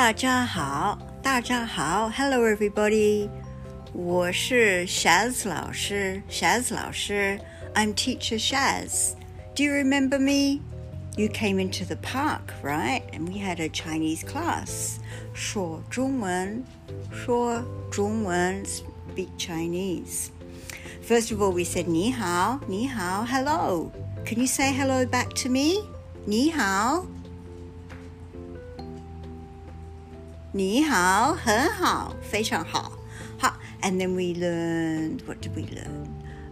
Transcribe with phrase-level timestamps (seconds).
[0.00, 3.28] 大家好，大家好，Hello everybody，
[3.92, 7.38] 我是 Shaz 老师，Shaz 老师，
[7.74, 9.12] I'm Teacher Shaz.
[9.54, 10.60] Do you remember me?
[11.16, 13.02] You came into the park, right?
[13.12, 14.96] And we had a Chinese class.
[15.32, 16.64] 说中文，
[17.12, 20.30] 说中文，speak Chinese.
[21.08, 23.92] First of all, we said 你好，你好，hello.
[24.24, 25.84] Can you say hello back to me?
[26.24, 27.06] 你好。
[30.52, 32.92] 你好，很好，非常好。
[33.38, 36.06] 好，and then we learned what did we learn?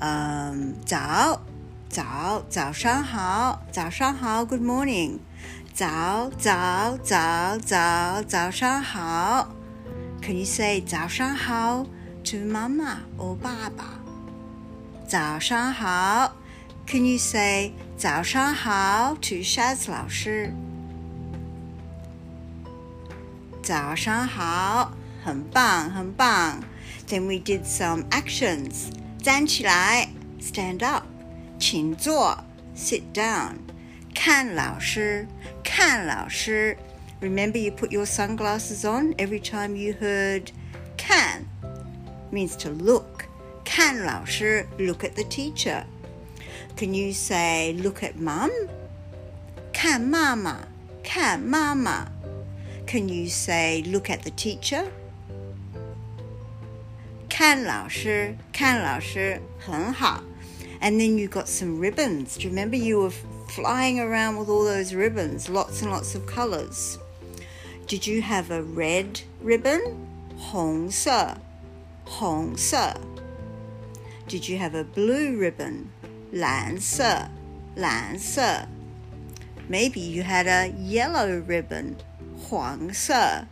[0.00, 1.40] Um, 早，
[1.88, 5.18] 早，早上好，早上好，Good morning.
[5.74, 9.52] 早，早，早，早，早上好。
[10.22, 11.84] Can you say 早上好
[12.24, 13.84] to 妈妈 or 爸爸？
[15.08, 16.32] 早上好。
[16.86, 20.52] Can you say 早上好 to Shaz 老师？
[23.62, 24.92] 早上好，
[25.24, 26.62] 很棒，很棒。
[27.08, 28.90] Then we did some actions.
[29.22, 30.08] 站起来，
[30.40, 31.04] stand up，
[31.58, 32.44] 请坐，
[32.76, 33.56] sit down。
[34.14, 35.26] 看老师，
[35.62, 36.76] 看老师。
[37.20, 40.48] Remember, you put your sunglasses on every time you heard
[40.96, 41.44] 看
[42.30, 43.24] means to look.
[43.64, 45.84] 看老师，look at the teacher.
[46.76, 48.50] Can you say look at mum?
[49.72, 50.58] 看妈妈，
[51.02, 52.06] 看妈妈。
[52.92, 54.84] can you say, look at the teacher?
[57.28, 60.22] 看老师，看老师，很好。
[60.80, 62.36] And then you got some ribbons.
[62.36, 63.12] Do you remember you were
[63.48, 66.98] flying around with all those ribbons, lots and lots of colours?
[67.86, 69.96] Did you have a red ribbon?
[70.36, 71.36] 红色，
[72.04, 72.94] 红色。
[74.28, 75.86] Did you have a blue ribbon?
[76.32, 77.28] 蓝色，
[77.74, 78.68] 蓝色。
[79.70, 81.96] Maybe you had a yellow ribbon.
[82.42, 83.44] 黄色，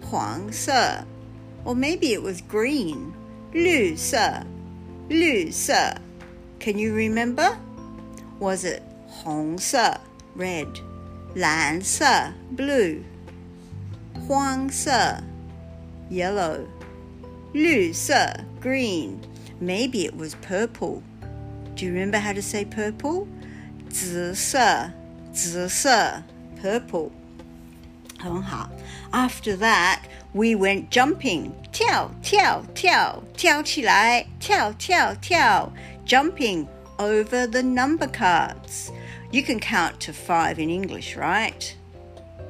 [0.00, 1.04] 黄色，
[1.64, 3.12] or maybe it was green，
[3.52, 4.44] 绿色，
[5.08, 5.72] 绿色。
[6.60, 7.56] Can you remember?
[8.40, 10.00] Was it 红色
[10.36, 10.68] red,
[11.34, 13.00] 蓝色 blue,
[14.26, 15.22] 黄色
[16.10, 16.60] yellow,
[17.52, 18.14] 绿色
[18.60, 19.18] green.
[19.60, 21.02] Maybe it was purple.
[21.76, 23.26] Do you remember how to say purple?
[23.88, 24.90] 紫色，
[25.32, 26.22] 紫色
[26.60, 27.10] purple.
[28.18, 28.70] 很好。
[29.12, 29.98] After that,
[30.32, 31.52] we went jumping.
[31.72, 35.72] 跳跳跳跳起来，跳跳跳，
[36.06, 36.66] jumping
[36.98, 38.90] over the number cards.
[39.30, 41.72] You can count to five in English, right?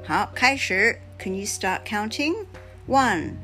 [0.07, 1.01] 好，开始。
[1.19, 2.47] Can you start counting?
[2.87, 3.37] One.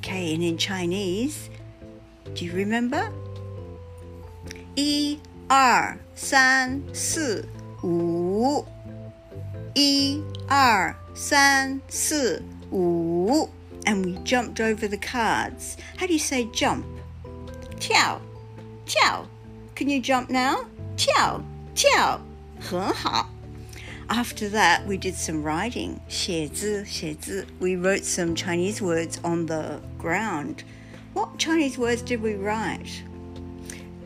[0.00, 1.48] Okay, and in Chinese,
[2.34, 3.10] do you remember?
[4.74, 7.48] 一、二、三、四。
[7.82, 8.17] 五，
[9.74, 13.48] 一二三四五，
[13.84, 15.76] and we jumped over the cards.
[15.96, 16.84] How do you say jump?
[17.80, 18.20] 跳，
[18.86, 19.26] 跳。
[19.74, 20.66] Can you jump now?
[20.96, 21.40] 跳，
[21.74, 22.20] 跳，
[22.60, 23.28] 很好。
[24.06, 25.96] After that, we did some writing.
[26.08, 27.46] 写字，写字。
[27.58, 30.58] We wrote some Chinese words on the ground.
[31.14, 33.02] What Chinese words did we write?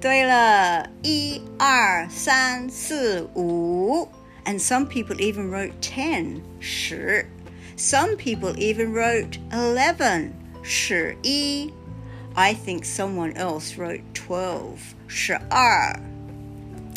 [0.01, 4.09] 对了，一二三四五
[4.45, 7.27] ，and some people even wrote ten 十，
[7.77, 11.73] some people even wrote eleven 十一，
[12.35, 15.99] I think someone else wrote twelve 十二。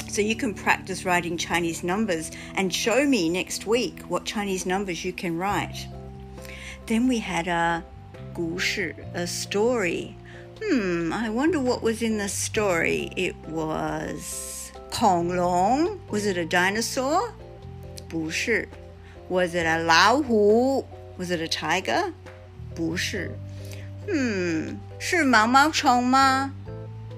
[0.07, 5.05] So you can practice writing Chinese numbers and show me next week what Chinese numbers
[5.05, 5.87] you can write.
[6.87, 7.83] Then we had a
[8.33, 10.17] 故事, a story.
[10.61, 13.11] Hmm, I wonder what was in the story.
[13.15, 14.54] It was
[14.95, 15.97] 恐龙.
[16.09, 17.31] Was it a dinosaur?
[18.09, 18.67] 不是.
[19.29, 20.85] Was it a 老虎?
[21.17, 22.11] Was it a tiger?
[22.75, 23.31] 不是.
[24.07, 26.53] Hmm, 是毛毛虫吗？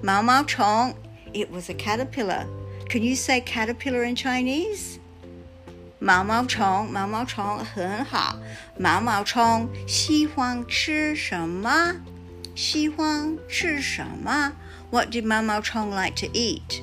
[0.02, 0.94] 毛毛虫.
[1.32, 2.46] It was a caterpillar.
[2.88, 4.98] Can you say caterpillar in Chinese?
[5.98, 8.36] 毛毛虫，毛毛虫很好。
[8.78, 11.96] 毛毛虫喜欢吃什么？
[12.54, 14.52] 喜欢吃什么？
[14.90, 16.82] What did 毛毛虫 like to eat？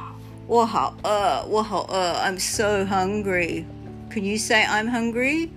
[0.50, 3.64] 我好饿，我好饿，I'm so hungry.
[4.10, 5.48] Can you say I'm hungry?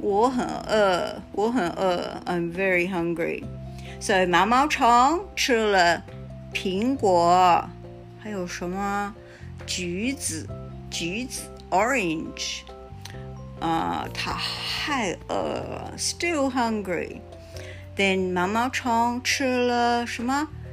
[0.00, 2.22] 我很饿，我很饿。
[2.26, 3.44] I'm very hungry.
[4.00, 6.02] So 毛毛虫吃了
[6.54, 7.68] 苹果，
[8.22, 9.14] 还有什么？
[9.66, 10.46] 橘子，
[10.90, 12.60] 橘子，orange。
[13.60, 20.48] 啊，它还饿，still hungry。Then 毛毛虫吃了什么？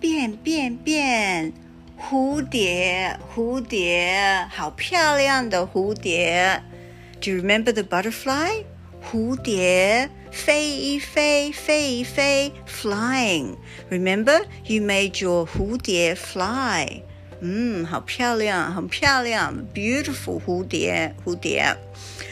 [0.00, 1.52] 变变变，
[1.98, 6.62] 蝴蝶，蝴蝶，好漂亮的蝴蝶。
[7.20, 8.64] Do you remember the butterfly？
[9.02, 17.02] 蝴蝶飞一飞，飞一飞，flying。Remember you made your 蝴蝶 fly。
[17.40, 21.76] 嗯，好漂亮，很漂亮，beautiful 蝴蝶，蝴蝶。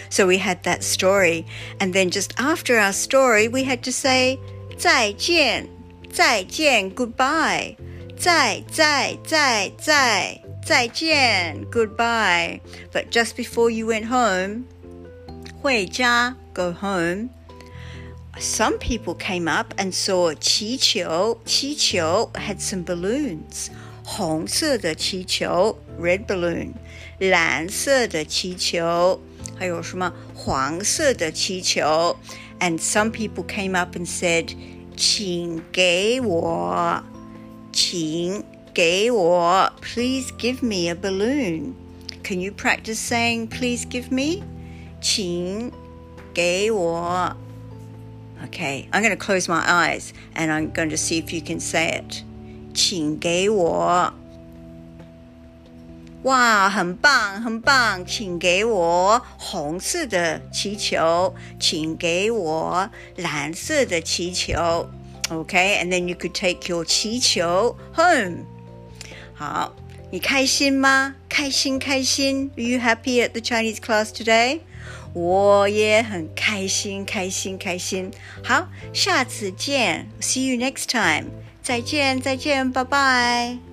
[0.09, 1.45] So we had that story,
[1.79, 4.39] and then just after our story, we had to say
[4.77, 5.69] 再见。
[6.13, 7.75] 再见，goodbye，
[8.19, 14.65] 再再再再再见，goodbye。But just before you went home，
[15.63, 23.69] 回家，go home。Some people came up and saw 气球，气球 had some balloons，
[24.05, 26.73] 红色的气球，red balloon，
[27.19, 29.19] 蓝色的气球，
[29.59, 32.17] 还有什么黄色的气球？
[32.61, 34.55] And some people came up and said。
[34.97, 37.03] 请给我，
[37.73, 38.43] 请
[38.75, 41.75] 给我，Please give me a balloon.
[42.23, 44.43] Can you practice saying please give me?
[45.01, 45.73] 请
[46.33, 47.37] 给我。
[48.45, 52.01] Okay, I'm going to close my eyes and I'm going to see if you can say
[52.01, 52.23] it.
[52.75, 54.13] 请给我。
[56.24, 58.06] 哇，很棒，很棒！
[58.06, 64.90] 请给我红色的气球，请给我蓝色的气球。
[65.30, 68.46] OK，and then you could take your 气球 home.
[69.36, 69.74] 好，
[70.10, 71.16] 你开心吗？
[71.30, 72.52] 开心，开心。
[72.58, 74.62] Are you happy at the Chinese class today?
[75.14, 78.12] 我也很开心，开心，开心。
[78.44, 80.10] 好，下次见。
[80.20, 81.30] See you next time.
[81.62, 83.67] 再见，再见，拜拜。